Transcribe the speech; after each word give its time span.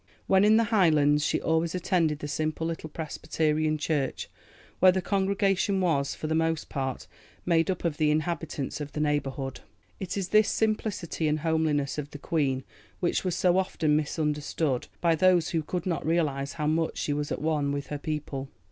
When 0.25 0.43
in 0.43 0.57
the 0.57 0.63
Highlands 0.73 1.23
she 1.23 1.39
always 1.39 1.75
attended 1.75 2.17
the 2.17 2.27
simple 2.27 2.65
little 2.65 2.89
Presbyterian 2.89 3.77
church, 3.77 4.31
where 4.79 4.91
the 4.91 4.99
congregation 4.99 5.79
was, 5.79 6.15
for 6.15 6.25
the 6.25 6.33
most 6.33 6.69
part, 6.69 7.05
made 7.45 7.69
up 7.69 7.85
of 7.85 7.97
the 7.97 8.09
inhabitants 8.09 8.81
of 8.81 8.93
the 8.93 8.99
neighbourhood. 8.99 9.59
It 9.99 10.17
is 10.17 10.29
this 10.29 10.49
simplicity 10.49 11.27
and 11.27 11.41
'homeliness' 11.41 11.99
of 11.99 12.09
the 12.09 12.17
Queen 12.17 12.63
which 12.99 13.23
were 13.23 13.29
so 13.29 13.59
often 13.59 13.95
misunderstood 13.95 14.87
by 15.01 15.13
those 15.13 15.49
who 15.49 15.61
could 15.61 15.85
not 15.85 16.03
realize 16.03 16.53
how 16.53 16.65
much 16.65 16.97
she 16.97 17.13
was 17.13 17.31
at 17.31 17.39
one 17.39 17.71
with 17.71 17.85
her 17.93 17.99
people. 17.99 18.49